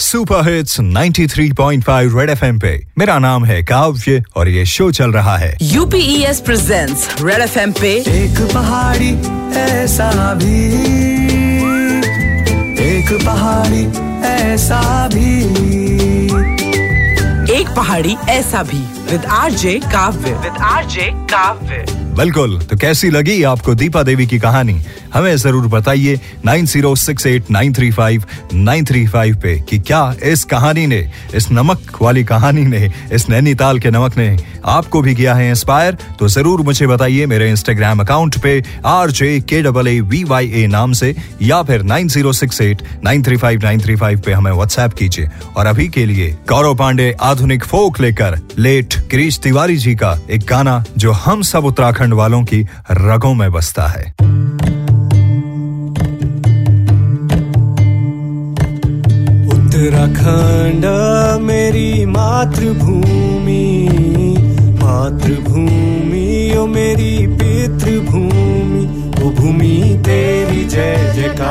Super 0.00 0.48
hits 0.48 0.80
93.5 0.80 2.18
red 2.18 2.30
FM 2.30 2.58
पे। 2.58 2.86
मेरा 2.98 3.18
नाम 3.18 3.44
है 3.44 3.62
काव्य 3.62 4.22
और 4.36 4.48
ये 4.48 4.66
शो 4.66 4.90
चल 4.90 5.12
रहा 5.12 5.36
है। 5.36 5.58
यूपीएस 5.62 6.40
प्रेजेंट्स 6.40 7.08
रेड 7.22 7.40
एफएम 7.40 7.72
पे। 7.72 7.94
एक 7.96 8.50
पहाड़ी 8.54 9.10
ऐसा 9.60 10.34
भी। 10.34 10.64
एक 12.78 13.26
पहाड़ी 13.26 13.86
ऐसा 14.26 15.08
भी। 15.08 15.42
एक 17.60 17.68
पहाड़ी 17.68 18.16
ऐसा 18.28 18.62
भी। 18.62 19.12
With 19.12 19.24
RJ 19.24 19.80
Kavya. 19.84 20.32
With 20.32 20.52
RJ 20.60 21.10
Kavya. 21.14 21.97
बिल्कुल 22.18 22.58
तो 22.60 22.76
कैसी 22.76 23.10
लगी 23.10 23.42
आपको 23.44 23.74
दीपा 23.74 24.02
देवी 24.02 24.26
की 24.26 24.38
कहानी? 24.38 24.80
हमें 25.14 25.36
ज़रूर 25.36 25.66
बताइए 25.68 26.20
9068935935 26.46 29.34
पे 29.42 29.58
कि 29.68 29.78
क्या 29.80 30.14
इस 30.24 30.44
कहानी 30.44 30.86
ने, 30.86 31.10
इस 31.34 31.50
नमक 31.52 31.78
वाली 32.02 32.24
कहानी 32.24 32.64
ने, 32.64 32.92
इस 33.12 33.28
नैनीताल 33.30 33.78
के 33.78 33.90
नमक 33.90 34.16
ने 34.18 34.36
आपको 34.66 35.02
भी 35.02 35.14
किया 35.14 35.34
है 35.34 35.50
इंस्पायर 35.50 35.96
तो 36.18 36.28
ज़रूर 36.28 36.62
मुझे 36.62 36.86
बताइए 36.86 37.26
मेरे 37.26 37.50
इंस्टाग्राम 37.50 38.00
अकाउंट 38.00 38.38
पे 38.42 38.64
R 38.86 39.10
J 39.10 39.40
K 39.40 39.62
double 39.62 39.88
A 39.88 40.00
V 40.00 40.24
Y 40.24 40.52
A 40.54 40.66
नाम 40.66 40.92
से, 40.92 41.16
या 41.42 41.62
फिर 41.62 41.82
9068935935 41.84 44.26
पे 44.26 44.32
हमें 44.32 44.52
व्हाट्सएप 44.52 44.92
कीजिए। 44.92 45.28
और 45.56 45.66
अभी 45.66 45.88
के 45.88 46.06
लिए 46.06 46.36
गौरव 46.48 46.74
पांडे 46.74 47.16
आधुनिक 47.20 47.64
फोक 47.64 48.00
लेकर, 48.00 48.38
लेट 48.58 48.94
गिरीश 49.10 49.38
तिवारी 49.38 49.76
जी 49.76 49.94
का 49.94 50.18
एक 50.30 50.40
गाना 50.48 50.84
जो 50.96 51.12
हम 51.14 51.42
सब 51.44 51.64
उत्तराखंड 52.08 52.14
वालों 52.14 52.42
की 52.44 52.60
रगों 52.90 53.34
में 53.34 53.50
बसता 53.52 53.86
है। 53.86 54.04
उत्तराखंड 59.52 60.84
मेरी 61.42 61.90
मातृभूमि 62.06 63.64
मातृभूमि 64.82 66.26
ओ 66.56 66.66
मेरी 66.66 67.14
पितृभूमि 67.36 68.82
ओ 69.22 69.30
भूमि 69.30 69.76
तेरी 70.06 70.64
जय 70.64 71.12
जयकारा। 71.16 71.47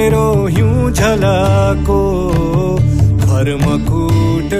तेरो 0.00 0.28
ह्यूं 0.46 0.90
झलको 0.90 1.96
ख्वर 3.22 3.48
मकुट 3.62 4.52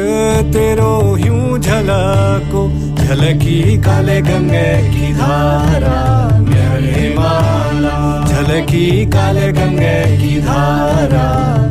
तेरो 0.54 0.90
ह्यूं 1.20 1.58
झलको 1.58 2.64
झलकी 3.04 3.54
काले 3.86 4.18
गंगे 4.20 4.66
की 4.90 5.12
धारा 5.14 5.94
मेरे 6.40 7.08
माला। 7.16 7.94
झलकी 8.26 8.84
काले 9.14 9.48
गंगे 9.52 9.96
की 10.18 10.34
धारा 10.40 11.24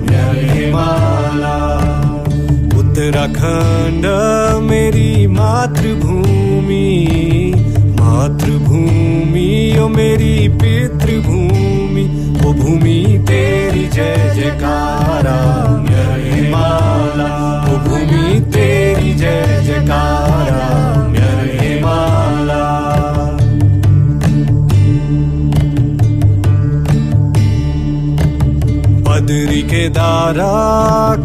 मेरे 0.10 0.72
माला। 0.74 1.56
उत्तराखंड 2.80 4.06
मेरी 4.70 5.12
मातृभूमि 5.38 6.86
मातृभूमि 8.02 9.50
ओ 9.80 9.88
मेरी 9.98 10.36
पितृभूमि। 10.58 11.69
भूमि 12.54 13.00
तेरी 13.28 13.86
जय 13.96 14.16
जयकारा 14.36 15.38
हिमाला 16.24 17.30
ओ 17.72 17.78
भूमि 17.88 18.40
तेरी 18.56 19.14
जय 19.22 19.62
जयकारा 19.68 20.68
मेरे 21.14 21.70
बदरी 29.08 29.62
के 29.72 29.88
दारा 29.96 30.54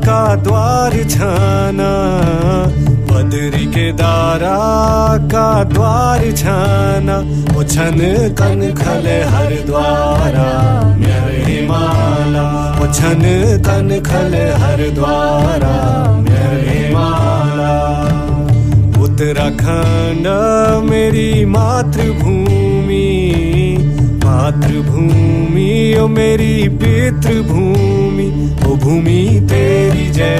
का 0.06 0.22
द्वार 0.44 1.02
छाना 1.10 1.92
बदरी 3.14 3.66
के 3.74 3.86
दारा 3.98 4.56
का 5.32 5.48
द्वार 5.72 6.22
छाना 6.40 7.16
ओ 7.56 7.62
छन 7.72 7.98
कन 8.40 8.60
खले 8.80 9.18
हर 9.32 9.52
द्वारा 9.66 10.46
मेरे 11.00 11.38
हिमाला। 11.46 12.44
ओ 12.82 12.84
छन 12.92 13.22
कन 13.66 13.88
खले 14.08 14.44
हर 14.62 14.80
द्वारा 14.98 15.74
मेरे 16.20 16.60
हिमाला। 16.70 17.74
उत्तराखंड 19.04 20.26
मेरी 20.90 21.30
मातृभूमि 21.54 23.06
मातृभूमि 24.24 25.70
ओ 26.00 26.06
मेरी 26.16 26.54
पितृभूमि 26.82 28.26
ओ 28.66 28.76
भूमि 28.84 29.22
तेरी 29.50 30.06
जय 30.18 30.33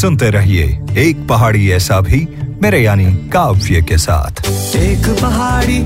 सुनते 0.00 0.30
रहिए 0.30 0.64
एक 0.98 1.26
पहाड़ी 1.28 1.70
ऐसा 1.70 2.00
भी 2.00 2.28
मेरे 2.62 2.78
यानी 2.82 3.04
काव्य 3.32 3.82
के 3.82 3.98
साथ। 3.98 4.40
एक 4.76 5.06
पहाड़ी 5.22 5.78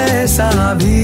ऐसा 0.00 0.74
भी 0.74 0.98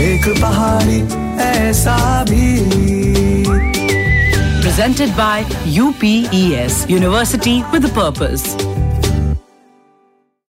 एक 0.00 0.28
पहाड़ी 0.42 1.00
ऐसा 1.42 2.24
भी। 2.24 2.58
Presented 4.62 5.08
by 5.08 5.46
U 5.66 5.90
P 6.00 6.14
S 6.54 6.86
university 6.90 7.62
with 7.72 7.92
purpose. 7.98 8.48